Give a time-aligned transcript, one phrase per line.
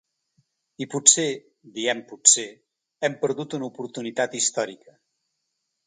[0.85, 1.25] I potser,
[1.77, 2.47] diem potser,
[3.09, 5.01] hem perdut una oportunitat històrica.